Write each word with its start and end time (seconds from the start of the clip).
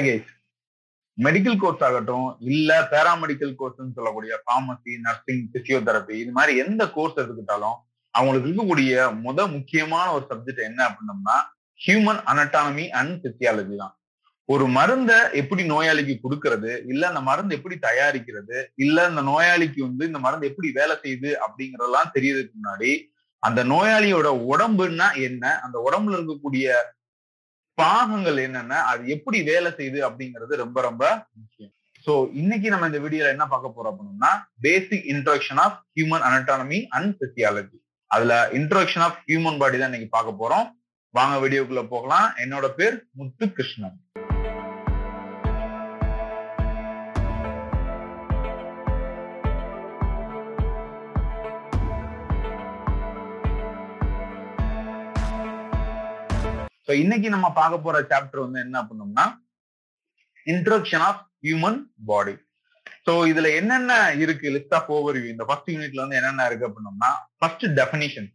Baggage 0.00 0.28
medical 1.18 1.56
course 1.56 1.82
ஆகட்டும் 1.84 2.28
இல்ல 2.48 2.70
paramedical 2.90 3.54
கோர்ஸ்ன்னு 3.58 3.96
சொல்லக்கூடிய 3.96 4.34
ஃபார்மசி 4.44 4.92
நர்சிங் 4.98 5.46
பிசியோதெரபி 5.54 6.14
இது 6.14 6.32
மாதிரி 6.32 6.52
எந்த 6.56 6.82
கோர்ஸ் 6.88 7.18
எடுத்துக்கிட்டாலும் 7.18 7.78
அவங்களுக்கு 8.14 8.48
இருக்கக்கூடிய 8.48 8.92
முத 9.24 9.48
முக்கியமான 9.48 10.06
ஒரு 10.12 10.24
சப்ஜெக்ட் 10.30 10.62
என்ன 10.64 10.80
அப்படின்னம்னா 10.88 11.36
ஹியூமன் 11.80 12.20
அனட்டானமி 12.30 12.86
அண்ட் 12.90 13.14
பிசியாலஜி 13.24 13.76
தான். 13.76 13.94
ஒரு 14.48 14.64
மருந்தை 14.68 15.18
எப்படி 15.32 15.62
நோயாளிக்கு 15.64 16.14
கொடுக்கறது 16.18 16.72
இல்ல 16.86 17.02
அந்த 17.06 17.20
மருந்து 17.20 17.56
எப்படி 17.56 17.76
தயாரிக்கிறது 17.78 18.56
இல்ல 18.76 19.04
அந்த 19.06 19.22
நோயாளிக்கு 19.22 19.80
வந்து 19.82 20.04
இந்த 20.06 20.18
மருந்து 20.18 20.46
எப்படி 20.46 20.70
வேலை 20.70 20.96
செய்யுது 21.04 21.30
அப்படிங்கறதெல்லாம் 21.44 22.12
தெரியறதுக்கு 22.14 22.58
முன்னாடி 22.58 22.90
அந்த 23.42 23.60
நோயாளியோட 23.64 24.28
உடம்புன்னா 24.52 25.08
என்ன 25.20 25.44
அந்த 25.62 25.76
உடம்புல 25.86 26.18
இருக்கக்கூடிய 26.18 26.66
பாகங்கள் 27.80 28.38
என்னென்ன 28.46 28.80
அது 28.90 29.02
எப்படி 29.14 29.38
வேலை 29.50 29.70
செய்யுது 29.78 30.00
அப்படிங்கிறது 30.08 30.62
ரொம்ப 30.64 30.78
ரொம்ப 30.88 31.04
முக்கியம். 31.40 31.72
சோ 32.04 32.12
இன்னைக்கு 32.40 32.68
நம்ம 32.72 32.86
இந்த 32.90 33.00
வீடியோல 33.04 33.34
என்ன 33.34 33.46
பார்க்க 33.52 33.76
போறோம் 33.76 33.92
அப்படின்னா 33.92 34.32
basic 34.66 35.06
introduction 35.14 35.60
of 35.64 35.78
human 35.96 36.24
anatomy 36.28 36.78
and 36.96 37.12
physiology 37.22 37.78
அதுல 38.10 38.34
இன்ட்ரோடக்ஷன் 38.58 39.04
ஆஃப் 39.06 39.18
ஹியூமன் 39.28 39.58
பாடி 39.62 39.76
தான் 39.78 39.90
இன்னைக்கு 39.90 40.14
பார்க்க 40.16 40.40
போறோம். 40.42 40.66
வாங்க 41.14 41.34
வீடியோக்குள்ள 41.42 41.82
போகலாம். 41.92 42.26
என்னோட 42.42 42.66
பேர் 42.78 42.96
முத்து 43.18 43.44
கிருஷ்ணன் 43.58 43.96
ஸோ 56.90 56.94
இன்னைக்கு 57.00 57.28
நம்ம 57.32 57.48
பார்க்க 57.58 57.76
போற 57.82 57.96
சாப்டர் 58.10 58.40
வந்து 58.44 58.60
என்ன 58.64 58.78
பண்ணோம்னா 58.86 59.24
introduction 60.46 61.04
of 61.08 61.20
human 61.46 61.76
body 62.08 62.34
so 63.06 63.12
இதுல 63.32 63.48
என்னென்ன 63.58 63.92
இருக்கு? 64.22 64.46
லிஸ்ட் 64.54 64.74
ஆஃப் 64.78 64.90
ஓவர் 64.96 65.18
இந்த 65.32 65.44
ஃபர்ஸ்ட் 65.48 65.70
யூனிட்ல 65.74 66.02
வந்து 66.04 66.18
என்னென்ன 66.20 66.46
இருக்கு 66.48 66.66
அப்படின்னோம்னா 66.68 67.10
ஃபர்ஸ்ட் 67.38 67.66
டெஃபினிஷன் 67.78 68.26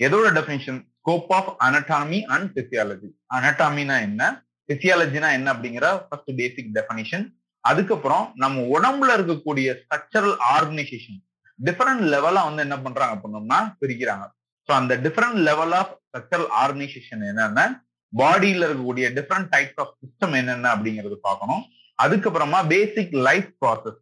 எதோட 0.00 0.30
definition 0.38 0.80
scope 0.94 1.30
of 1.38 1.50
anatomy 1.66 2.20
and 2.34 2.48
physiology 2.56 3.10
அனட்டாமினா 3.36 3.98
என்ன? 4.08 4.22
பிசியாலஜினா 4.68 5.30
என்ன 5.38 5.54
அப்படிங்கிற 5.54 5.92
ஃபர்ஸ்ட் 6.08 6.32
பேசிக் 6.40 6.72
டெஃபினிஷன் 6.78 7.26
அதுக்கப்புறம் 7.64 8.26
நம்ம 8.36 8.66
உடம்புல 8.76 9.18
இருக்கக்கூடிய 9.18 9.76
ஸ்ட்ரக்சரல் 9.82 10.36
ஆர்கனைசேஷன் 10.56 11.20
டிஃபரெண்ட் 11.58 12.04
லெவலா 12.14 12.44
வந்து 12.48 12.64
என்ன 12.68 12.78
பண்றாங்க 12.86 13.14
அப்படின்னோம்னா 13.16 13.60
பிரிக்கிறாங்க. 13.82 14.26
ஸோ 14.68 14.72
அந்த 14.80 14.94
different 15.04 15.38
level 15.48 15.72
of 15.72 15.94
structural 16.06 16.50
organisation 16.62 17.22
என்னென்ன? 17.30 17.60
பாடியில 18.16 18.66
இருக்கக்கூடிய 18.66 19.06
டிஃப்ரெண்ட் 19.16 19.50
டைப்ஸ் 19.56 19.80
ஆஃப் 19.82 19.94
சிஸ்டம் 20.02 20.36
என்னென்ன 20.36 20.74
அப்படிங்கறது 20.74 21.16
பார்க்கணும். 21.28 21.62
அதுக்கப்புறமா 22.02 22.68
பேசிக் 22.68 23.12
லைஃப் 23.12 23.50
ப்ராசஸ் 23.60 24.00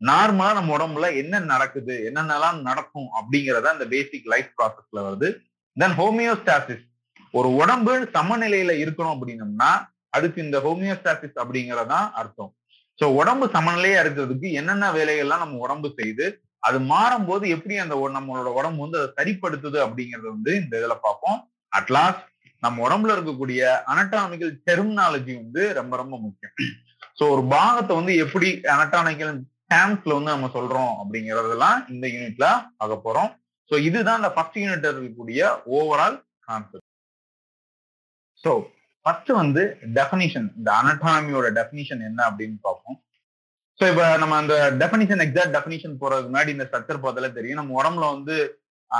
நார்மலா 0.00 0.52
நம்ம 0.58 0.76
உடம்புல 0.76 1.16
என்ன 1.16 1.38
நடக்குது 1.38 2.10
என்னென்னலாம் 2.14 2.60
நடக்கும் 2.60 3.08
அப்படிங்கறத 3.18 3.62
அந்த 3.62 3.84
பேசிக் 3.84 4.26
லைஃப் 4.26 4.52
ப்ராசஸ்ல 4.58 5.00
வருது. 5.08 5.28
தென் 5.76 5.96
ஹோமியோஸ்டாசிஸ் 5.98 6.86
ஒரு 7.32 7.48
உடம்பு 7.54 7.92
சமநிலையில 8.14 8.72
இருக்கணும் 8.84 9.16
அப்படின்னம்னா 9.16 9.70
அதுக்கு 10.08 10.38
இந்த 10.42 10.58
ஹோமியோஸ்டாசிஸ் 10.58 11.36
அப்படிங்கறதான் 11.42 12.10
அர்த்தம். 12.12 12.54
ஸோ 12.98 13.04
உடம்பு 13.04 13.46
சமநிலையா 13.46 13.98
இருக்கிறதுக்கு 14.04 14.48
என்னென்ன 14.52 14.92
வேலைகள்லாம் 14.92 15.44
நம்ம 15.44 15.58
உடம்பு 15.58 15.92
செய்து 15.96 16.24
அது 16.58 16.78
மாறும்போது 16.78 17.44
எப்படி 17.48 17.76
அந்த 17.76 17.94
நம்மளோட 18.14 18.48
உடம்பு 18.60 18.80
வந்து 18.80 18.98
அதை 19.00 19.10
சரிப்படுத்துது 19.18 19.78
அப்படிங்கறது 19.86 20.28
வந்து 20.36 20.54
இந்த 20.62 20.74
இதுல 20.80 20.96
பார்ப்போம். 21.02 21.38
அட்லாஸ்ட் 21.76 22.26
நம்ம 22.64 22.82
உடம்புல 22.86 23.14
இருக்கக்கூடிய 23.16 23.60
அனட்டாமிக்கல் 23.92 24.52
டெர்மினாலஜி 24.68 25.34
வந்து 25.42 25.62
ரொம்ப 25.80 25.94
ரொம்ப 26.02 26.14
முக்கியம். 26.24 26.54
ஸோ 27.18 27.24
ஒரு 27.34 27.42
பாகத்தை 27.54 27.92
வந்து 28.00 28.12
எப்படி 28.24 28.48
அனட்டாமிக்கல் 28.74 29.34
டேம்ஸ்ல 29.72 30.16
வந்து 30.18 30.34
நம்ம 30.34 30.50
சொல்றோம் 30.56 30.92
அப்படிங்கறதெல்லாம் 31.00 31.78
இந்த 31.94 32.06
யூனிட்ல 32.14 32.46
பார்க்க 32.78 33.04
போறோம். 33.06 33.30
ஸோ 33.70 33.76
இதுதான் 33.88 34.20
இந்த 34.20 34.30
ஃபர்ஸ்ட் 34.36 34.60
யூனிட் 34.62 34.88
இருக்கக்கூடிய 34.90 35.40
ஓவரால் 35.76 36.16
கான்செப்ட் 36.46 36.88
ஸோ 38.44 38.52
ஃபர்ஸ்ட் 39.06 39.30
வந்து 39.42 39.62
டெஃபனிஷன் 39.98 40.48
இந்த 40.58 40.70
அனட்டாமியோட 40.80 41.46
டெஃபினிஷன் 41.58 42.02
என்ன 42.08 42.20
அப்படின்னு 42.30 42.58
பார்ப்போம். 42.66 42.98
ஸோ 43.80 43.84
இப்போ 43.92 44.06
நம்ம 44.22 44.34
அந்த 44.42 44.54
டெஃபினிஷன் 44.80 45.22
எக்ஸாக்ட் 45.24 45.54
டெஃபினிஷன் 45.56 45.94
போறதுக்கு 46.00 46.30
முன்னாடி 46.30 46.50
இந்த 46.54 46.64
ஸ்ட்ரக்சர் 46.68 47.04
பார்த்தாலே 47.04 47.30
தெரியும். 47.36 47.60
நம்ம 47.60 47.76
உடம்புல 47.80 48.08
வந்து 48.16 48.36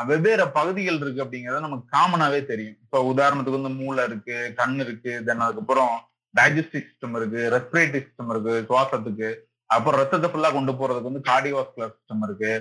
வெவ்வேறு 0.08 0.44
பகுதிகள் 0.56 0.98
இருக்கு 1.02 1.22
அப்படிங்கறத 1.24 1.60
நமக்கு 1.66 1.86
காமனாவே 1.96 2.40
தெரியும். 2.50 2.78
இப்போ 2.84 2.98
உதாரணத்துக்கு 3.12 3.60
வந்து 3.60 3.78
மூளை 3.82 4.02
இருக்கு 4.10 4.36
கண் 4.60 4.76
இருக்கு 4.84 5.12
தென் 5.28 5.44
அதுக்கப்புறம் 5.46 5.94
டைஜஸ்டிவ் 6.34 6.84
சிஸ்டம் 6.88 7.16
இருக்கு 7.18 7.40
ரெஸ்பிரேட்டரி 7.56 8.00
சிஸ்டம் 8.06 8.30
இருக்கு 8.34 8.52
சுவாசத்துக்கு 8.68 9.30
அப்புறம் 9.76 10.00
ரத்தத்தை 10.00 10.28
ஃபுல்லா 10.30 10.50
கொண்டு 10.58 10.72
போறதுக்கு 10.78 11.10
வந்து 11.10 11.26
கார்டியோவாஸ்குலர் 11.30 11.94
சிஸ்டம் 11.96 12.24
இருக்கு. 12.28 12.52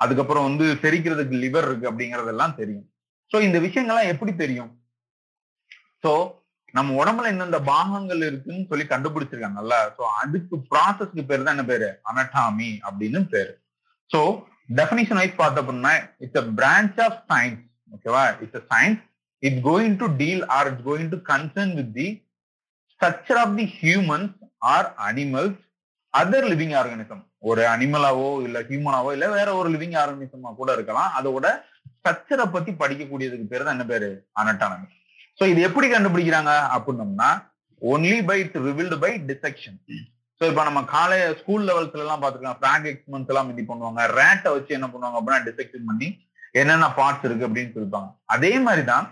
அதுக்கப்புறம் 0.00 0.46
வந்து 0.48 0.66
செரிக்கிறதுக்கு 0.82 1.42
லிவர் 1.44 1.66
இருக்கு 1.68 1.90
அப்படிங்கறதெல்லாம் 1.90 2.58
தெரியும். 2.60 2.86
ஸோ 3.32 3.36
இந்த 3.46 3.58
விஷயங்கள்லாம் 3.66 4.12
எப்படி 4.12 4.32
தெரியும்? 4.44 4.70
ஸோ 6.04 6.12
நம்ம 6.76 6.94
உடம்புல 7.00 7.30
இந்தந்த 7.32 7.58
பாகங்கள் 7.72 8.22
இருக்குன்னு 8.28 8.68
சொல்லி 8.70 8.84
கண்டுபிடிச்சிருக்காங்கல்ல 8.92 9.76
ஸோ 9.96 10.02
அதுக்கு 10.22 10.56
ப்ராசஸ்க்கு 10.70 11.22
பேர் 11.30 11.44
தான் 11.46 11.54
என்ன 11.56 11.66
பேரு? 11.72 11.88
அனட்டாமி 12.10 12.70
அப்படின்னு 12.88 13.20
பேரு. 13.34 13.52
ஸோ 14.10 14.20
டெஃபினிஷன் 14.68 15.20
வைஸ் 15.20 15.40
பார்த்த 15.40 15.62
அப்படின்னா 15.62 15.94
it's 16.24 16.40
a 16.42 16.44
branch 16.60 17.00
of 17.06 17.18
science 17.32 17.62
ஓகேவா 17.96 18.24
it's 18.44 18.60
a 18.60 18.64
science 18.74 19.02
it 19.42 19.58
going 19.68 19.96
to 20.02 20.08
deal 20.22 20.44
or 20.56 20.68
it's 20.70 20.86
going 20.90 21.10
to 21.14 21.20
concern 21.32 21.74
with 21.80 21.92
the 21.98 22.08
structure 22.94 23.40
of 23.44 23.54
the 23.60 23.66
humans 23.80 24.34
or 24.74 24.88
animals 25.08 25.60
other 26.14 26.46
living 26.52 26.74
organism 26.80 27.22
ஒரு 27.50 27.62
அனிமலாவோ 27.74 28.26
இல்ல 28.46 28.58
ஹியூமனாவோ 28.68 29.10
இல்ல 29.16 29.28
வேற 29.36 29.48
ஒரு 29.60 29.68
living 29.74 29.96
ஆர்கானிசமா 30.00 30.50
கூட 30.58 30.70
இருக்கலாம். 30.76 31.10
அதோட 31.18 31.46
ஸ்ட்ரக்சரை 31.94 32.44
பத்தி 32.54 32.70
படிக்கக்கூடியதுக்கு 32.82 33.46
பேர் 33.52 33.64
தான் 33.64 33.76
என்ன 33.76 33.86
பேரு? 33.92 34.10
அனட்டானமி 34.40 34.88
ஸோ 35.38 35.44
இது 35.52 35.60
எப்படி 35.68 35.86
கண்டுபிடிக்கிறாங்க? 35.92 36.52
அப்படின்னோம்னா 36.74 37.30
only 37.82 38.18
by 38.30 38.38
revealed 38.66 38.96
by 39.04 39.12
dissection 39.30 39.78
so 40.42 40.46
இப்போ 40.50 40.62
நம்ம 40.66 40.80
காலைய 40.92 41.24
ஸ்கூல் 41.40 41.66
லெவல்ஸ்ல 41.66 42.00
எல்லாம் 42.04 42.22
பார்த்துக்கலாம். 42.22 42.56
ஃபிராக் 42.60 42.86
எக்ஸ்மெண்ட்ஸ் 42.90 43.30
எல்லாம் 43.32 43.50
இது 43.52 43.62
பண்ணுவாங்க. 43.68 44.00
ரேட்டை 44.18 44.50
வச்சு 44.54 44.72
என்ன 44.76 44.86
பண்ணுவாங்க 44.92 45.18
அப்படின்னா 45.18 45.38
டிசெக்ஷன் 45.48 45.84
பண்ணி 45.90 46.08
என்னென்ன 46.60 46.86
பார்ட்ஸ் 46.96 47.26
இருக்கு 47.28 47.46
அப்படின்னு 47.48 47.74
சொல்லிப்பாங்க. 47.74 48.08
அதே 48.34 48.50
மாதிரி 48.64 48.82
தான் 48.90 49.06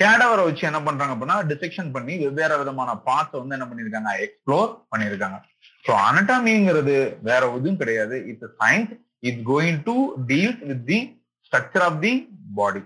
கேடவரை 0.00 0.42
வச்சு 0.48 0.64
என்ன 0.70 0.80
பண்றாங்க 0.86 1.14
அப்படின்னா 1.14 1.36
டிசெக்ஷன் 1.52 1.92
பண்ணி 1.96 2.14
வெவ்வேறு 2.24 2.58
விதமான 2.62 2.96
பார்ட்ஸ் 3.08 3.38
வந்து 3.40 3.56
என்ன 3.58 3.68
பண்ணிருக்காங்க 3.70 4.12
எக்ஸ்ப்ளோர் 4.26 4.72
பண்ணியிருக்காங்க. 4.92 5.38
ஸோ 5.84 5.92
அனட்டாமிங்கிறது 6.08 6.96
வேற 7.30 7.42
எதுவும் 7.58 7.80
கிடையாது. 7.84 8.18
It's 8.32 8.56
science 8.62 8.92
it's 9.28 9.46
going 9.52 9.80
to 9.88 9.96
deal 10.32 10.58
with 10.70 10.84
the 10.92 11.00
structure 11.46 11.86
of 11.90 12.02
the 12.08 12.14
body 12.60 12.84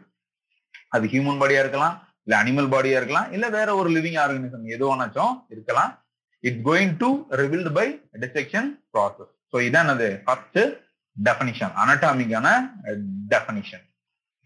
அது 0.96 1.12
ஹியூமன் 1.16 1.42
பாடியா 1.42 1.62
இருக்கலாம் 1.64 1.98
இல்ல 2.26 2.34
அனிமல் 2.42 2.74
பாடியா 2.74 2.98
இருக்கலாம் 3.02 3.30
இல்ல 3.36 3.46
வேற 3.58 3.68
ஒரு 3.82 3.90
லிவிங் 3.98 4.18
ஆர்கனிசம் 4.24 4.72
எது 4.76 4.84
வேணாச்சும் 4.90 5.36
இருக்கலாம். 5.54 5.92
It's 6.48 6.64
going 6.68 6.94
to 7.02 7.08
revealed 7.42 7.72
by 7.78 7.86
dissection 8.24 8.68
process 8.94 9.32
so 9.52 9.58
இதான் 9.68 9.92
அது 9.94 10.08
first 10.26 10.60
definition 11.16 11.74
அனட்டாமிக்கான 11.82 12.48
definition 13.34 13.84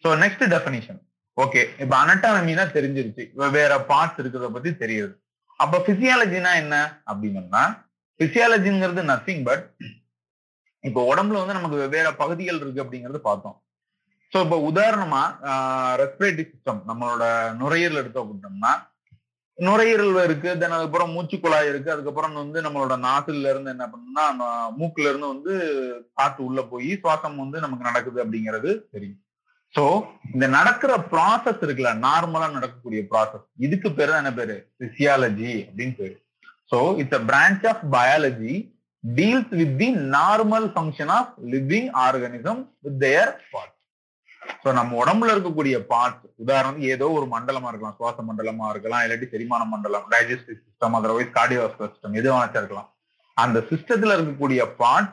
so 0.05 0.11
next 0.25 0.45
definition 0.55 1.01
okay 1.39 1.61
இப்போ 1.83 1.95
அனட்டாமினா 2.03 2.65
தெரிஞ்சிருச்சு. 2.77 3.25
வேற 3.57 3.73
பார்ட்ஸ் 3.91 4.21
இருக்கிறத 4.23 4.49
பத்தி 4.55 4.71
தெரியுது. 4.81 5.13
அப்ப 5.63 5.79
பிசியாலஜினா 5.89 6.53
என்ன 6.63 6.75
அப்படின்னா 7.11 7.63
பிசியாலஜிங்கிறது 8.21 9.03
நத்திங் 9.11 9.45
பட் 9.49 9.65
இப்போ 10.85 11.01
உடம்புல 11.11 11.41
வந்து 11.41 11.57
நமக்கு 11.59 11.81
வெவ்வேறு 11.83 12.11
பகுதிகள் 12.23 12.61
இருக்கு 12.63 12.83
அப்படிங்கறது 12.85 13.21
பார்த்தோம். 13.29 13.57
ஸோ 14.33 14.39
இப்போ 14.45 14.59
உதாரணமா 14.71 15.23
ரெஸ்பிரேட்டரி 16.03 16.45
சிஸ்டம் 16.51 16.81
நம்மளோட 16.89 17.25
நுரையீரல் 17.61 18.01
எடுத்தோம் 18.03 18.25
அப்படின்னோம்னா 18.25 18.73
நுரையீரல் 19.59 20.19
இருக்கு 20.25 20.51
தென் 20.59 20.75
அதுக்கப்புறம் 20.75 21.13
மூச்சுக்குழாய் 21.15 21.69
இருக்கு 21.71 21.89
அதுக்கப்புறம் 21.95 22.35
வந்து 22.41 22.59
நம்மளோட 22.67 22.97
நாசில 23.07 23.51
இருந்து 23.53 23.73
என்ன 23.75 23.87
பண்ணணும்னா 23.93 24.27
மூக்குல 24.79 25.09
இருந்து 25.11 25.33
வந்து 25.33 25.55
காற்று 26.19 26.43
உள்ள 26.49 26.63
போய் 26.73 26.91
சுவாசம் 27.01 27.43
வந்து 27.43 27.65
நமக்கு 27.65 27.89
நடக்குது 27.89 28.19
அப்படிங்கிறது 28.25 28.71
தெரியும். 28.95 29.19
சோ 29.75 29.85
இந்த 30.35 30.47
நடக்கிற 30.49 30.93
ப்ராசஸ் 31.13 31.63
இருக்குல்ல 31.65 31.93
நார்மலா 32.07 32.47
நடக்கக்கூடிய 32.53 33.01
ப்ராசஸ் 33.11 33.47
இதுக்கு 33.67 33.89
பேரு 33.93 34.11
தான் 34.13 34.23
என்ன 34.23 34.33
பேரு? 34.33 34.57
பிசியாலஜி 34.83 35.53
அப்படின்னு 35.67 35.97
பேரு. 36.01 36.17
So 36.73 36.79
it's 37.03 37.19
a 37.19 37.23
branch 37.31 37.67
of 37.73 37.83
biology 37.97 38.55
deals 39.05 39.53
with 39.61 39.77
the 39.83 39.89
normal 40.17 40.69
function 40.77 41.13
of 41.19 41.35
living 41.55 41.91
organism 42.07 42.63
with 42.87 43.01
their 43.07 43.33
part 43.53 43.75
so 44.69 44.73
நம்ம 44.79 44.97
உடம்புல 45.03 45.35
இருக்கக்கூடிய 45.35 45.77
பார்ட்ஸ் 45.91 46.25
உதாரணம் 46.43 46.81
ஏதோ 46.95 47.07
ஒரு 47.19 47.27
மண்டலமா 47.35 47.69
இருக்கலாம். 47.71 47.95
சுவாச 47.99 48.23
மண்டலமா 48.27 48.67
இருக்கலாம் 48.73 49.03
இல்லாட்டி 49.05 49.27
செரிமான 49.35 49.63
மண்டலம் 49.71 50.05
digestive 50.15 50.59
system 50.65 50.97
otherwise 50.99 51.31
cardiovascular 51.37 51.93
system 51.93 52.19
எது 52.21 52.29
வேணாச்சும் 52.33 52.61
இருக்கலாம். 52.63 52.89
அந்த 53.37 53.59
சிஸ்டத்துல 53.71 54.17
இருக்கக்கூடிய 54.17 54.61
பார்ட் 54.81 55.11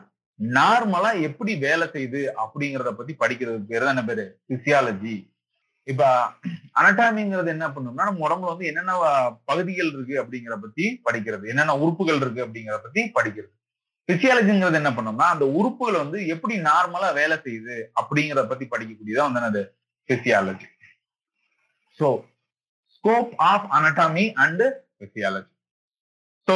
நார்மலா 0.58 1.12
எப்படி 1.28 1.54
வேலை 1.64 1.86
செய்யுது 1.94 2.20
அப்படிங்கறத 2.44 2.92
பத்தி 2.98 3.14
படிக்கிறதுக்கு 3.22 3.70
பேர் 3.72 3.86
தான் 3.86 3.94
என்ன 3.94 4.04
பேரு? 4.10 4.26
பிசியாலஜி 4.52 5.16
இப்ப 5.92 6.04
அனட்டாமிங்கிறது 6.80 7.54
என்ன 7.56 7.68
பண்ணும்னா 7.76 8.08
நம்ம 8.10 8.28
உடம்புல 8.28 8.52
வந்து 8.54 8.70
என்னென்ன 8.72 9.00
பகுதிகள் 9.50 9.92
இருக்கு 9.96 10.16
அப்படிங்கிற 10.24 10.56
பத்தி 10.66 10.86
படிக்கிறது 11.08 11.52
என்னென்ன 11.54 11.78
உறுப்புகள் 11.84 12.22
இருக்கு 12.24 12.44
அப்படிங்கிற 12.46 12.78
பத்தி 12.86 13.02
படிக்கிறது. 13.18 13.52
பிசியாலஜிங்கிறது 14.08 14.78
என்ன 14.80 14.90
பண்ணோம்னா 14.92 15.26
அந்த 15.32 15.44
உறுப்புகள் 15.58 16.02
வந்து 16.02 16.18
எப்படி 16.34 16.54
நார்மலா 16.66 17.08
வேலை 17.18 17.36
செய்யுது 17.44 17.76
அப்படிங்கிறத 18.00 18.44
பத்தி 18.48 18.66
படிக்கக்கூடியதான் 18.66 19.28
வந்து 19.28 19.40
என்னது? 19.40 19.62
Physiology 20.08 20.68
so 21.98 22.08
scope 22.94 23.30
of 23.48 23.68
anatomy 23.76 24.24
and 24.44 24.64
physiology 25.00 25.52
so 26.48 26.54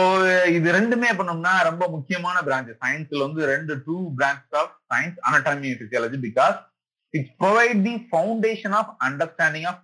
இது 0.57 0.69
ரெண்டுமே 0.77 1.11
பண்ணோம்னா 1.19 1.53
ரொம்ப 1.69 1.85
முக்கியமான 1.95 2.37
பிரான்ச் 2.47 2.73
சயின்ஸ்ல 2.83 3.23
வந்து 3.25 3.49
ரெண்டு 3.53 3.75
two 3.87 3.97
branch 4.19 4.55
of 4.61 4.75
science 4.93 5.19
anatomy 5.29 5.71
physiology 5.81 6.19
because 6.27 6.59
it's 7.15 7.35
provide 7.41 7.81
the 7.87 7.95
foundation 8.07 8.77
of 8.81 8.93
understanding 9.07 9.67
of 9.71 9.83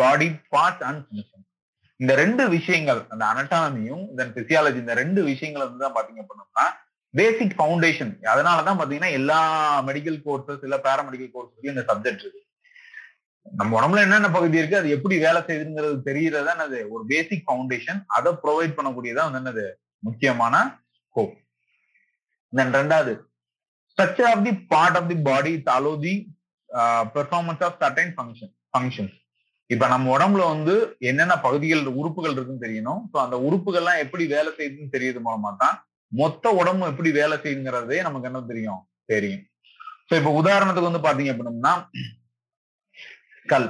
body 0.00 0.28
parts 0.52 0.84
and 0.88 1.02
function 1.04 1.44
இந்த 2.00 2.12
ரெண்டு 2.20 2.44
விஷயங்கள் 2.54 3.00
அந்த 3.12 3.24
அனட்டாமியும் 3.32 4.04
தென் 4.18 4.34
பிசியாலஜி 4.36 4.78
இந்த 4.82 4.94
ரெண்டு 5.00 5.20
விஷயங்கள் 5.30 5.64
வந்து 5.64 5.84
தான் 5.84 5.96
பாத்தீங்க 5.96 6.22
பண்ணோம்னா 6.28 6.66
பேசிக் 7.14 7.56
ஃபவுண்டேஷன் 7.56 8.12
அதனாலதான் 8.32 8.78
பாத்தீங்கன்னா 8.80 9.16
எல்லா 9.18 9.38
மெடிக்கல் 9.88 10.18
கோர்சஸ் 10.26 10.64
இல்ல 10.66 10.76
பேராமெடிக்கல் 10.86 11.32
கோர்சஸ்லயும் 11.34 11.74
இந்த 11.74 11.84
சப்ஜெக்ட் 11.90 12.22
இருக்கு. 12.24 12.42
நம்ம 13.46 13.76
உடம்புல 13.78 14.02
என்னென்ன 14.06 14.28
பகுதி 14.34 14.60
இருக்கு 14.60 14.80
அது 14.80 14.94
எப்படி 14.96 15.16
வேலை 15.24 15.40
செய்யுதுங்கிறது 15.46 15.96
தெரியறதா 16.08 16.52
என்னது 16.56 16.80
ஒரு 16.94 17.02
பேசிக் 17.12 17.46
ஃபவுண்டேஷன் 17.46 18.00
அதை 18.16 18.32
ப்ரொவைட் 18.44 18.76
பண்ணக்கூடியதான் 18.78 19.28
வந்து 19.28 19.40
என்னது 19.42 19.64
முக்கியமான 20.02 20.54
ஸ்கோப் 20.98 21.34
தென் 22.52 22.74
ரெண்டாவது 22.78 23.14
structure 23.90 24.30
of 24.32 24.44
the 24.46 24.52
part 24.72 24.98
of 25.00 25.10
the 25.12 25.18
body 25.28 25.52
allow 25.76 25.94
the 26.04 26.14
performance 27.14 27.64
of 27.68 27.78
certain 27.82 28.12
function 28.16 28.52
functions 28.72 29.16
இப்ப 29.70 29.84
நம்ம 29.92 30.10
உடம்புல 30.16 30.42
வந்து 30.52 30.74
என்னென்ன 31.10 31.34
பகுதிகள் 31.44 31.82
உறுப்புகள் 32.00 32.34
இருக்குன்னு 32.34 32.64
தெரியணும். 32.66 33.02
ஸோ 33.12 33.16
அந்த 33.24 33.36
உறுப்புகள்லாம் 33.46 34.00
எப்படி 34.04 34.24
வேலை 34.34 34.50
செய்யுதுன்னு 34.56 34.94
தெரியறது 34.94 35.20
மூலமா 35.26 35.50
தான் 35.62 35.76
மொத்த 36.12 36.52
உடம்பு 36.60 36.90
எப்படி 36.92 37.10
வேலை 37.18 37.36
செய்யுங்கிறதே 37.44 37.98
நமக்கு 38.06 38.28
என்ன 38.30 38.40
தெரியும்? 38.48 38.80
தெரியும். 39.12 39.44
ஸோ 40.08 40.14
இப்ப 40.20 40.30
உதாரணத்துக்கு 40.40 40.90
வந்து 40.90 41.06
பாத்தீங்க 41.06 41.32
அப்படின்னம்னா 41.34 41.74
கல். 43.46 43.68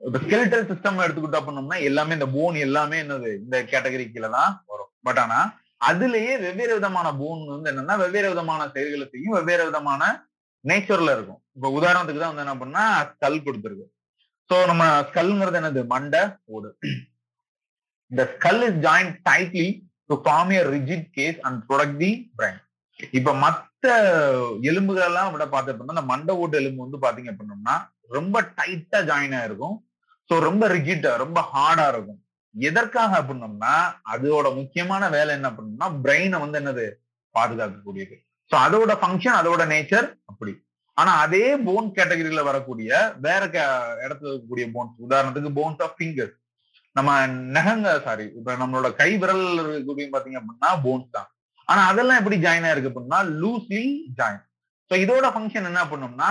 இப்ப 0.00 0.18
ஸ்கெலிட்டல் 0.24 0.68
சிஸ்டம் 0.70 1.02
எடுத்துக்கிட்டோம் 1.04 1.40
அப்படின்னம்னா 1.42 1.78
எல்லாமே 1.88 2.16
இந்த 2.18 2.28
போன் 2.36 2.56
எல்லாமே 2.66 2.96
என்னது? 3.04 3.30
இந்த 3.44 3.56
கேட்டகரிக்குல 3.72 4.30
தான் 4.36 4.52
வரும். 4.72 4.92
பட் 5.08 5.20
ஆனா 5.24 5.38
அதுலயே 5.90 6.32
வெவ்வேறு 6.44 6.74
விதமான 6.78 7.06
போன் 7.22 7.40
வந்து 7.54 7.70
என்னன்னா 7.72 7.94
வெவ்வேறு 8.02 8.28
விதமான 8.34 8.68
செயல்களை 8.74 9.06
செய்யும் 9.14 9.36
வெவ்வேறு 9.38 9.64
விதமான 9.70 10.02
நேச்சர்ல 10.64 11.14
இருக்கும். 11.16 11.40
இப்ப 11.56 11.70
உதாரணத்துக்கு 11.78 12.22
தான் 12.22 12.32
வந்து 12.32 12.44
என்ன 12.46 12.56
பண்ணா 12.62 12.84
கல் 13.24 13.44
கொடுத்துருக்கு. 13.46 13.86
சோ 14.50 14.56
நம்ம 14.70 14.84
ஸ்கல்ங்கிறது 15.08 15.58
என்னது? 15.60 15.80
மண்டை 15.92 16.22
ஓடு. 16.54 16.70
இந்த 18.10 18.22
skull 18.34 18.62
is 18.68 18.80
join 18.86 19.12
tightly 19.28 19.68
to 20.10 20.14
form 20.24 20.50
a 20.56 20.60
rigid 20.74 21.06
case 21.18 21.38
and 21.48 21.58
protect 21.68 22.00
the 22.04 22.10
brain 22.38 22.58
இப்ப 23.18 23.30
மத்த 23.44 23.84
எலும்புகள் 24.70 25.06
எல்லாம் 25.10 25.30
விட 25.34 25.44
பாத்துட்டு 25.54 25.94
இந்த 25.94 26.04
மண்டை 26.10 26.32
ஓட்டு 26.42 26.58
எலும்பு 26.60 26.84
வந்து 26.84 26.98
பாத்தீங்க 27.04 27.30
அப்படின்னோம்னா 27.32 27.76
ரொம்ப 28.16 28.36
டைட்டா 28.58 28.98
ஜாயின் 29.10 29.36
ஆயிருக்கும். 29.38 29.76
ஸோ 30.30 30.34
ரொம்ப 30.48 30.64
ரிஜிட்டா 30.74 31.12
ரொம்ப 31.22 31.38
ஹார்டா 31.52 31.86
இருக்கும். 31.92 32.20
எதற்காக 32.54 33.12
அப்படின்னோம்னா 33.20 33.74
அதோட 34.14 34.46
முக்கியமான 34.58 35.08
வேலை 35.16 35.32
என்ன 35.38 35.48
பண்ணணும்னா 35.56 35.88
பிரெயினை 36.04 36.38
வந்து 36.44 36.58
என்னது? 36.60 36.86
பாதுகாக்கக்கூடியது. 37.34 38.16
ஸோ 38.50 38.54
அதோட 38.66 38.92
ஃபங்க்ஷன் 39.02 39.38
அதோட 39.40 39.62
நேச்சர் 39.72 40.08
அப்படி. 40.30 40.52
ஆனா 40.98 41.12
அதே 41.24 41.44
போன் 41.66 41.86
கேட்டகரியில 41.96 42.42
வரக்கூடிய 42.48 42.90
வேற 43.26 43.42
இடத்துல 44.04 44.30
இருக்கக்கூடிய 44.30 44.66
போன்ஸ் 44.74 44.96
உதாரணத்துக்கு 45.06 45.50
போன்ஸ் 45.58 45.82
ஆஃப் 45.86 45.96
ஃபிங்கர்ஸ் 45.98 46.36
நம்ம 46.96 47.10
நெகங்க 47.56 47.90
சாரி 48.06 48.26
இப்ப 48.38 48.56
நம்மளோட 48.62 48.88
கை 48.94 49.10
விரல் 49.22 49.44
இருக்கக்கூடிய 49.62 50.06
பாத்தீங்க 50.14 50.38
அப்படின்னா 50.40 50.70
போன்ஸ் 50.86 51.14
தான். 51.16 51.28
ஆனா 51.68 51.82
அதெல்லாம் 51.90 52.20
எப்படி 52.20 52.36
ஜாயின் 52.44 52.66
ஆயிருக்கு 52.68 52.90
அப்படின்னா 52.90 53.20
லூஸ்லி 53.42 53.84
ஜாயின் 54.18 54.42
ஸோ 54.90 54.96
இதோட 55.04 55.26
ஃபங்க்ஷன் 55.34 55.68
என்ன 55.70 55.82
பண்ணோம்னா 55.92 56.30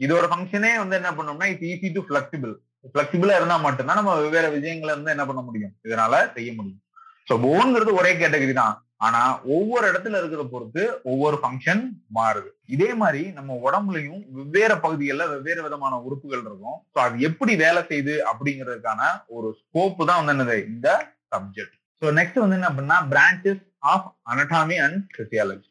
இதோட 0.00 0.24
ஃபங்க்ஷனே 0.30 0.72
வந்து 0.82 0.96
என்ன 1.00 1.10
பண்ணோம்னா 1.18 1.46
இட்ஸ் 1.52 1.68
ஈஸி 1.72 1.88
டு 1.96 2.02
ஃபிளெக்சிபிள் 2.08 2.52
ஃபிளெக்சிபிளா 2.92 3.36
இருந்தா 3.38 3.56
மட்டும்தான் 3.58 3.98
நம்ம 4.00 4.14
வெவ்வேறு 4.16 4.48
விஷயங்களை 4.56 4.92
வந்து 4.94 5.12
என்ன 5.14 5.24
பண்ண 5.26 5.40
முடியும்? 5.42 5.72
இதனால 5.86 6.14
செய்ய 6.36 6.50
முடியும். 6.58 6.82
ஸோ 7.28 7.34
போன்ங்கிறது 7.44 7.92
ஒரே 8.00 8.12
கேட்டகரி 8.22 8.52
தான். 8.52 8.74
ஆனா 9.00 9.20
ஒவ்வொரு 9.54 9.84
இடத்துல 9.90 10.18
இருக்கிற 10.20 10.42
பொறுத்து 10.52 10.82
ஒவ்வொரு 11.10 11.36
ஃபங்க்ஷன் 11.42 11.82
மாறுது. 12.18 12.50
இதே 12.74 12.90
மாதிரி 13.02 13.22
நம்ம 13.38 13.56
உடம்புலயும் 13.66 14.22
வெவ்வேறு 14.36 14.76
பகுதிகளில் 14.84 15.32
வெவ்வேறு 15.32 15.64
விதமான 15.66 15.94
உறுப்புகள் 16.06 16.44
இருக்கும். 16.46 16.78
ஸோ 16.94 16.98
அது 17.06 17.16
எப்படி 17.28 17.54
வேலை 17.64 17.82
செய்யுது 17.90 18.14
அப்படிங்கிறதுக்கான 18.30 19.10
ஒரு 19.36 19.50
ஸ்கோப்பு 19.60 20.08
தான் 20.10 20.20
வந்து 20.20 20.34
என்னது? 20.36 20.58
இந்த 20.72 20.88
சப்ஜெக்ட் 21.34 21.76
ஸோ 22.02 22.12
நெக்ஸ்ட் 22.18 22.42
வந்து 22.44 22.58
என்ன 22.58 22.70
அப்படின்னா 22.70 22.98
branches 23.12 23.62
of 23.92 24.08
anatomy 24.32 24.78
and 24.86 24.98
physiology 25.18 25.68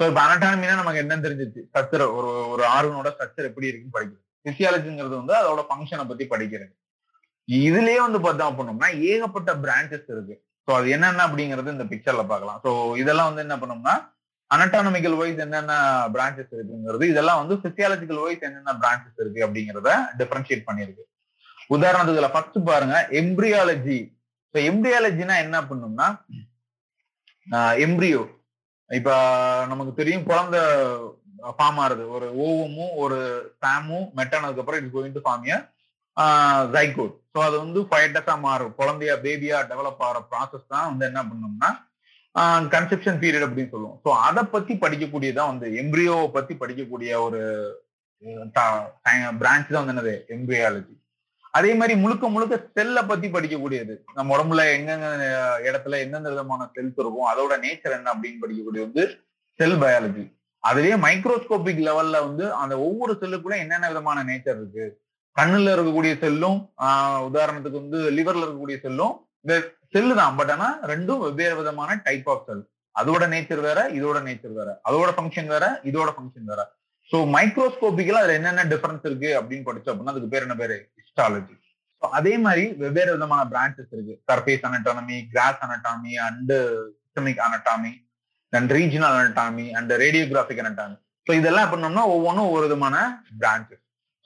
so 0.00 0.04
இப்போ 0.10 0.20
அனடாமினா 0.26 0.74
நமக்கு 0.80 1.02
என்ன 1.04 1.20
தெரிஞ்சிச்சு 1.24 1.62
ஸ்ட்ரக்சர் 1.68 2.04
ஒரு 2.18 2.28
ஒரு 2.52 2.62
ஆர்வனோட 2.76 3.08
ஸ்ட்ரக்சர் 3.14 3.48
எப்படி 3.48 3.68
இருக்குன்னு 3.70 3.96
படிக்கிறது 3.96 4.26
பிசியாலஜிங்கிறது 4.46 5.14
வந்து 5.20 5.34
அதோட 5.40 5.62
ஃபங்க்ஷனை 5.68 6.04
பத்தி 6.10 6.24
படிக்கிறது. 6.34 6.72
இதுலயே 7.48 7.98
வந்து 8.04 8.18
பார்த்தோம் 8.26 8.50
அப்படின்னோம்னா 8.50 8.88
ஏகப்பட்ட 9.10 9.50
பிரான்ச்சஸ் 9.64 10.08
இருக்கு. 10.14 10.36
ஸோ 10.68 10.70
அது 10.78 10.88
என்னென்ன 10.90 11.26
அப்படிங்கறது 11.26 11.74
இந்த 11.76 11.86
பிக்சர்ல 11.90 12.22
பார்க்கலாம். 12.26 12.58
ஸோ 12.64 12.70
இதெல்லாம் 13.02 13.28
வந்து 13.30 13.44
என்ன 13.46 13.56
பண்ணோம்னா 13.56 13.94
அனட்டானமிக்கல் 14.50 15.16
வைஸ் 15.20 15.42
என்னென்ன 15.44 15.72
பிரான்ச்சஸ் 16.14 16.54
இருக்குங்கிறது 16.56 17.04
இதெல்லாம் 17.12 17.40
வந்து 17.42 17.54
பிசியாலஜிக்கல் 17.64 18.22
வைஸ் 18.24 18.46
என்னென்ன 18.48 18.74
பிரான்ச்சஸ் 18.82 19.20
இருக்கு 19.22 19.44
அப்படிங்கிறத 19.46 19.90
டிஃபரன்ஷியேட் 20.20 20.66
பண்ணிருக்கு 20.68 21.04
உதாரணத்துக்குல 21.70 22.30
ஃபர்ஸ்ட் 22.32 22.58
பாருங்க 22.70 22.96
எம்ப்ரியாலஜி 23.20 23.98
ஸோ 24.54 24.58
எம்ப்ரியாலஜினா 24.70 25.34
என்ன 25.44 25.56
பண்ணும்னா 25.62 26.08
எம்ப்ரியோ 27.86 28.22
இப்ப 28.90 29.10
நமக்கு 29.68 29.92
தெரியும் 29.94 30.24
குழந்தை 30.24 30.60
ஃபார்ம் 31.58 31.78
ஆறுது 31.78 32.04
ஒரு 32.16 32.26
ஓவமும் 32.44 32.94
ஒரு 33.02 33.18
ஸ்பேமும் 33.52 34.08
மெட்டானதுக்கு 34.18 34.62
அப்புறம் 34.62 34.80
it's 34.80 34.96
going 34.96 35.16
to 35.16 35.22
form 35.26 35.46
zygote 36.74 37.14
so 37.34 37.38
அது 37.46 37.56
வந்து 37.64 37.80
ஃபயட்டஸா 37.88 38.34
மாறும். 38.46 38.72
குழந்தையா 38.80 39.14
பேபியா 39.24 39.58
டெவலப் 39.70 40.02
ஆகிற 40.06 40.20
ப்ராசஸ் 40.30 40.70
தான் 40.74 40.88
வந்து 40.90 41.04
என்ன 41.10 41.20
பண்ணோம்னா 41.28 41.70
கன்செப்ஷன் 42.74 43.20
பீரியட் 43.22 43.46
அப்படின்னு 43.46 43.72
சொல்லுவோம். 43.74 43.98
ஸோ 44.04 44.10
அதை 44.28 44.42
பத்தி 44.54 44.72
படிக்கக்கூடியதான் 44.84 45.50
வந்து 45.52 45.68
எம்ப்ரியோவை 45.82 46.26
பத்தி 46.36 46.54
படிக்கக்கூடிய 46.62 47.10
ஒரு 47.26 47.40
பிரான்ச் 49.40 49.70
தான் 49.74 49.82
வந்து 49.82 49.94
என்னது? 49.94 50.14
எம்ப்ரியாலஜி 50.36 50.94
அதே 51.58 51.70
மாதிரி 51.78 51.94
முழுக்க 52.02 52.24
முழுக்க 52.34 52.54
செல்லை 52.78 53.02
பத்தி 53.10 53.28
படிக்கக்கூடியது. 53.36 53.94
நம்ம 54.16 54.34
உடம்புல 54.36 54.64
எங்கெங்க 54.74 55.06
இடத்துல 55.68 55.98
எந்தெந்த 56.04 56.32
விதமான 56.34 56.68
செல்ஸ் 56.74 57.00
இருக்கும் 57.02 57.30
அதோட 57.30 57.54
நேச்சர் 57.64 57.96
என்ன 57.98 58.12
அப்படின்னு 58.14 58.42
படிக்கக்கூடியது 58.42 58.86
வந்து 58.88 59.04
செல் 59.60 59.78
பயாலஜி 59.84 60.24
அதுலயே 60.64 60.96
மைக்ரோஸ்கோபிக் 61.06 61.82
லெவல்ல 61.88 62.16
வந்து 62.26 62.44
அந்த 62.62 62.74
ஒவ்வொரு 62.86 63.12
செல்லுக்குள்ள 63.22 63.56
என்னென்ன 63.64 63.88
விதமான 63.92 64.24
நேச்சர் 64.30 64.58
இருக்கு? 64.60 64.86
கண்ணுல 65.36 65.72
இருக்கக்கூடிய 65.74 66.12
செல்லும் 66.24 66.58
உதாரணத்துக்கு 67.28 67.82
வந்து 67.82 68.00
லிவர்ல 68.18 68.44
இருக்கக்கூடிய 68.44 68.78
செல்லும் 68.86 69.14
செல்லு 69.94 70.14
தான். 70.20 70.34
பட் 70.38 70.52
ஆனா 70.54 70.68
ரெண்டும் 70.92 71.22
வெவ்வேறு 71.26 71.54
விதமான 71.60 71.96
டைப் 72.06 72.28
ஆஃப் 72.32 72.44
செல் 72.48 72.64
அதோட 72.94 73.24
நேச்சர் 73.32 73.62
வேற 73.68 73.80
இதோட 73.98 74.18
நேச்சர் 74.26 74.54
வேற. 74.58 74.70
அதோட 74.88 75.08
ஃபங்க்ஷன் 75.16 75.50
வேற 75.54 75.66
இதோட 75.90 76.10
ஃபங்க்ஷன் 76.16 76.48
வேற. 76.52 76.62
ஸோ 77.10 77.18
மைக்ரோஸ்கோபிக்கலா 77.36 78.20
அதுல 78.22 78.36
என்னென்ன 78.40 78.64
டிஃபரன்ஸ் 78.72 79.06
இருக்கு 79.08 79.30
அப்படின்னு 79.38 79.66
படிச்சோம் 79.68 79.92
அப்படின்னா 79.92 80.14
அதுக்கு 80.14 80.32
பேர் 80.34 80.46
என்ன 80.46 80.56
பேரு? 80.62 80.76
ஹிஸ்டாலஜி 81.00 81.56
ஸோ 82.02 82.08
அதே 82.18 82.34
மாதிரி 82.44 82.64
வெவ்வேறு 82.82 83.10
விதமான 83.16 83.40
பிரான்ச்சஸ் 83.52 83.92
இருக்கு. 83.96 84.14
Surface 84.28 84.66
anatomy 84.68 85.16
gross 85.32 85.62
anatomy 85.66 86.12
and 86.26 86.52
systemic 87.02 87.42
anatomy 87.46 87.92
and 88.52 88.72
regional 88.78 89.16
anatomy 89.20 89.66
and 89.78 89.92
radiographic 90.04 90.62
anatomy 90.64 90.96
so 91.26 91.32
இதெல்லாம் 91.40 91.70
பண்ணோம்னா 91.72 92.04
ஒவ்வொன்றும் 92.14 92.46
ஒவ்வொரு 92.48 92.66
விதமான 92.68 92.96
பிரான்ச்சஸ் 93.42 93.79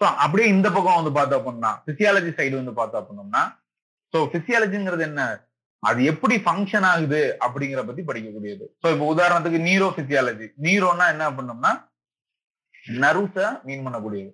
ஸோ 0.04 0.08
அப்படியே 0.24 0.46
இந்த 0.54 0.68
பக்கம் 0.72 0.96
வந்து 0.98 1.12
பார்த்தோம் 1.16 1.38
அப்படின்னா 1.40 1.70
பிசியாலஜி 1.88 2.30
சைடு 2.38 2.54
வந்து 2.58 2.72
பார்த்தோம் 2.78 3.00
அப்படின்னோம்னா 3.02 3.42
ஸோ 4.14 4.18
பிசியாலஜிங்கிறது 4.32 5.04
என்ன? 5.06 5.22
அது 5.82 6.00
எப்படி 6.10 6.34
ஃபங்க்ஷன் 6.44 6.86
ஆகுது 6.90 7.20
அப்படிங்கிற 7.46 7.80
பத்தி 7.88 8.02
படிக்கக்கூடியது. 8.08 8.64
ஸோ 8.82 8.86
இப்போ 8.94 9.06
உதாரணத்துக்கு 9.14 9.60
நீரோ 9.68 9.88
பிசியாலஜி 9.98 10.46
நீரோன்னா 10.66 11.06
என்ன 11.14 11.28
பண்ணோம்னா 11.36 11.72
நர்வ்ஸை 13.04 13.46
மீன் 13.68 13.84
பண்ணக்கூடியது. 13.86 14.30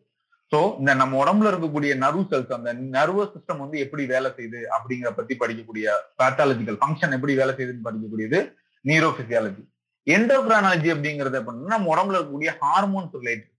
ஸோ 0.53 0.61
இந்த 0.81 0.95
நம்ம 1.03 1.19
உடம்புல 1.23 1.51
இருக்கக்கூடிய 1.53 1.93
நர்வ் 2.05 2.27
செல்ஸ் 2.33 2.53
அந்த 2.59 2.73
நர்வஸ் 2.97 3.33
சிஸ்டம் 3.37 3.63
வந்து 3.65 3.79
எப்படி 3.85 4.05
வேலை 4.15 4.31
செய்யுது 4.39 4.63
அப்படிங்கிற 4.77 5.13
பத்தி 5.19 5.37
படிக்கக்கூடிய 5.43 5.87
பேத்தாலஜிக்கல் 6.23 6.81
ஃபங்க்ஷன் 6.83 7.17
எப்படி 7.19 7.37
வேலை 7.43 7.55
செய்யுதுன்னு 7.55 7.87
படிக்கக்கூடியது 7.89 8.41
நீரோ 8.85 9.11
பிசியாலஜி 9.21 9.65
எண்டோக்ரானாலஜி 10.07 10.91
அப்படிங்கிறது 10.97 11.39
அப்படின்னா 11.41 11.75
நம்ம 11.77 11.93
உடம்புல 11.95 12.19
இருக்கக்கூடிய 12.19 12.53
ஹார்மோன்ஸ் 12.65 13.17
ரிலேட்டட் 13.23 13.55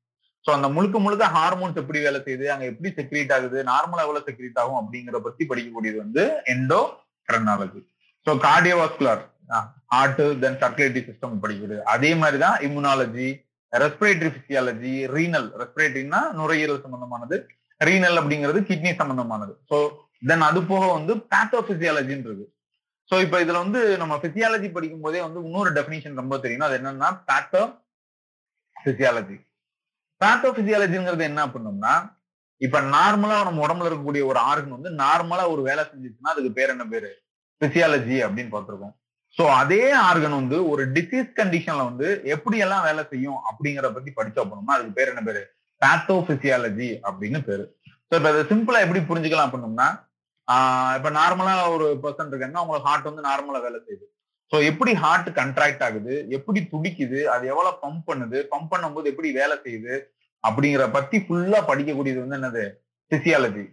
ஸோ 0.45 0.49
அந்த 0.57 0.67
முழுக்க 0.75 0.99
முழுக்க 1.05 1.25
ஹார்மோன்ஸ் 1.37 1.79
எப்படி 1.81 1.99
வேலை 2.05 2.19
செய்யுது? 2.25 2.45
அங்க 2.53 2.65
எப்படி 2.71 2.89
செக்ரீட் 2.99 3.33
ஆகுது? 3.35 3.57
நார்மலா 3.71 4.05
எவ்வளவு 4.05 4.27
செக்ரீட் 4.29 4.59
ஆகும்? 4.61 4.79
அப்படிங்கிற 4.81 5.19
பத்தி 5.27 5.43
படிக்கக்கூடியது 5.51 5.97
வந்து 6.03 6.23
endocrinology 7.29 7.81
so 8.27 8.33
cardiovascular 8.47 9.21
heart 9.93 10.21
then 10.43 10.59
circulatory 10.63 11.01
system 11.09 11.41
படிக்கக்கூடியது 11.43 11.83
அதே 11.93 12.11
மாதிரி 12.21 12.37
தான் 12.45 12.57
இம்யூனாலஜி 12.67 13.29
ரெஸ்பிரேட்டரி 13.73 14.29
பிசியாலஜி 14.37 14.93
ரீனல் 15.15 15.49
ரெஸ்பிரேட்டரினா 15.61 16.21
நுரையீரல் 16.39 16.81
சம்பந்தமானது. 16.85 17.35
ரீனல் 17.81 18.19
அப்படிங்கிறது 18.21 18.59
கிட்னி 18.69 18.91
சம்பந்தமானது. 19.01 19.53
ஸோ 19.69 19.77
தென் 20.29 20.47
அது 20.47 20.59
போக 20.71 20.83
வந்து 20.97 21.13
பேத்தோபிசியாலஜின்றது 21.31 22.35
இருக்கு. 22.35 22.55
ஸோ 23.09 23.15
இப்போ 23.25 23.37
இதுல 23.43 23.61
வந்து 23.63 23.79
நம்ம 24.01 24.17
பிசியாலஜி 24.25 24.67
படிக்கும் 24.75 25.05
போதே 25.05 25.21
வந்து 25.27 25.39
இன்னொரு 25.47 25.71
டெஃபினிஷன் 25.77 26.19
ரொம்ப 26.21 26.35
தெரியும். 26.43 26.67
அது 26.67 26.77
என்னன்னா 26.79 27.09
பேத்தோ 27.29 27.63
பிசியாலஜி 28.75 29.37
பேத்தோபிசியாலஜிங்கிறது 30.21 31.23
என்ன 31.31 31.43
பண்ணோம்னா 31.53 31.93
இப்ப 32.61 32.79
நார்மலா 32.95 33.37
நம்ம 33.47 33.61
உடம்புல 33.65 33.89
இருக்கக்கூடிய 33.89 34.23
ஒரு 34.31 34.39
ஆர்கன் 34.49 34.75
வந்து 34.77 34.89
நார்மலா 35.03 35.43
ஒரு 35.53 35.61
வேலை 35.67 35.83
செஞ்சுச்சுன்னா 35.91 36.33
அதுக்கு 36.33 36.51
பேர் 36.57 36.73
என்ன 36.73 36.85
பேரு? 36.93 37.09
பிசியாலஜி 37.61 38.17
அப்படின்னு 38.25 38.51
பார்த்திருக்கோம். 38.55 38.93
சோ 39.37 39.43
அதே 39.61 39.83
ஆர்கன் 40.09 40.37
வந்து 40.39 40.57
ஒரு 40.71 40.83
டிசீஸ் 40.95 41.29
கண்டிஷன்ல 41.39 41.83
வந்து 41.89 42.07
எப்படி 42.35 42.57
எல்லாம் 42.65 42.85
வேலை 42.87 43.03
செய்யும் 43.11 43.39
அப்படிங்கிற 43.49 43.89
பத்தி 43.95 44.11
படிச்சா 44.19 44.41
போனோம்னா 44.49 44.77
அதுக்கு 44.77 44.97
பேர் 44.99 45.11
என்ன 45.13 45.23
பேரு? 45.29 45.43
பேத்தோபிசியாலஜி 45.81 46.89
அப்படின்னு 47.09 47.39
பேரு. 47.49 47.65
ஸோ 48.09 48.13
இப்ப 48.19 48.27
அதை 48.31 48.41
சிம்பிளா 48.51 48.83
எப்படி 48.85 49.01
புரிஞ்சுக்கலாம் 49.11 49.49
அப்படின்னோம்னா 49.49 49.89
இப்போ 50.47 50.97
இப்ப 50.99 51.09
நார்மலா 51.19 51.53
ஒரு 51.75 51.87
பர்சன் 52.03 52.29
இருக்காங்கன்னா 52.31 52.61
அவங்களுக்கு 52.61 52.89
ஹார்ட் 52.89 53.09
வந்து 53.09 53.27
நார்மலா 53.29 53.61
வேலை 53.67 53.79
செய்யுது. 53.85 54.05
ஸோ 54.51 54.57
எப்படி 54.69 54.91
ஹார்ட் 55.03 55.29
கண்ட்ராக்ட் 55.39 55.83
ஆகுது? 55.87 56.13
எப்படி 56.37 56.59
துடிக்குது? 56.71 57.19
அது 57.33 57.43
எவ்வளவு 57.51 57.79
பம்ப் 57.83 58.07
பண்ணுது? 58.09 58.39
பம்ப் 58.53 58.71
பண்ணும்போது 58.73 59.09
எப்படி 59.11 59.29
வேலை 59.39 59.55
செய்யுது? 59.65 59.93
அப்படிங்கிற 60.43 60.83
பத்தி 60.95 61.17
ஃபுல்லா 61.25 61.59
படிக்கக்கூடியது 61.69 62.23
வந்து 62.23 62.37
என்னது? 62.39 62.65
பிசியாலஜி 63.11 63.65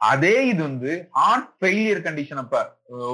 அதே 0.00 0.36
இது 0.52 0.60
வந்து 0.68 0.92
ஹார்ட் 1.18 1.50
ஃபெயிலியர் 1.58 2.04
கண்டிஷன் 2.06 2.40
அப்ப 2.42 2.62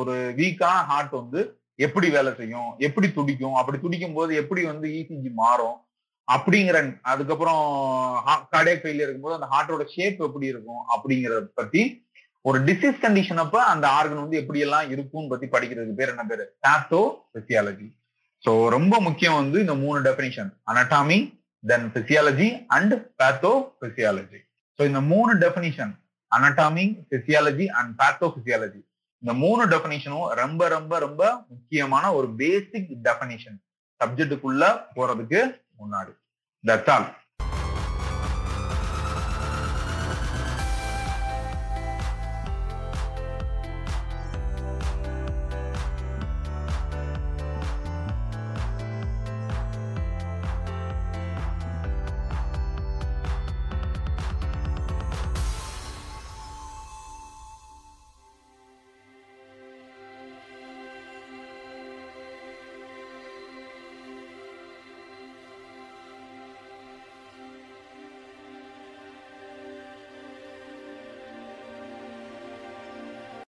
ஒரு 0.00 0.14
வீக்கான 0.38 0.78
ஹார்ட் 0.90 1.14
வந்து 1.20 1.40
எப்படி 1.86 2.08
வேலை 2.14 2.30
செய்யும்? 2.38 2.70
எப்படி 2.86 3.08
துடிக்கும்? 3.18 3.56
அப்படி 3.60 3.78
துடிக்கும் 3.82 4.16
போது 4.18 4.30
எப்படி 4.42 4.62
வந்து 4.70 4.88
இசிஜி 5.00 5.30
மாறும்? 5.42 5.76
அப்படிங்கிற 6.28 6.78
அதுக்கப்புறம் 7.12 7.60
கார்டியக் 8.54 8.82
ஃபெயிலியர் 8.82 9.08
இருக்கும்போது 9.08 9.38
அந்த 9.38 9.48
ஹார்ட்டோட 9.52 9.84
ஷேப் 9.94 10.18
எப்படி 10.28 10.46
இருக்கும்? 10.52 10.82
அப்படிங்கறத 10.94 11.42
பத்தி 11.60 11.82
ஒரு 12.44 12.64
டிசீஸ் 12.64 13.02
கண்டிஷன் 13.02 13.36
அப்ப 13.36 13.64
அந்த 13.64 13.88
ஆர்கன் 13.88 14.20
வந்து 14.20 14.36
எப்படி 14.36 14.58
எல்லாம் 14.58 14.90
இருக்கும்னு 14.90 15.28
பத்தி 15.28 15.46
படிக்கிறதுக்கு 15.46 15.94
பேர் 15.94 16.08
என்ன 16.08 16.24
பேரு? 16.24 16.44
பேத்தோ 16.66 17.00
பிசியாலஜி 17.34 17.88
சோ 18.44 18.68
ரொம்ப 18.68 19.00
முக்கியம் 19.00 19.34
வந்து 19.34 19.60
இந்த 19.60 19.74
மூணு 19.74 20.00
definition 20.00 20.50
anatomy 20.66 21.18
then 21.64 21.86
physiology 21.94 22.64
and 22.66 22.94
pathophysiology 23.80 24.40
so 24.78 24.84
இந்த 24.84 25.00
மூணு 25.00 25.34
definition 25.34 25.92
anatomy 26.32 26.84
physiology 27.10 27.66
and 27.70 28.02
pathophysiology 28.36 28.80
இந்த 29.22 29.32
மூணு 29.34 29.66
டெபினிஷனும் 29.66 30.28
ரொம்ப 30.34 30.68
ரொம்ப 30.68 30.98
ரொம்ப 30.98 31.22
முக்கியமான 31.48 32.14
ஒரு 32.14 32.34
பேசிக் 32.36 32.90
டெபினிஷன் 33.04 33.58
சப்ஜெக்டுக்குள்ள 34.00 34.64
போறதுக்கு 34.96 35.40
முன்னாடி. 35.78 36.12
That's 36.64 36.90
all 36.90 37.08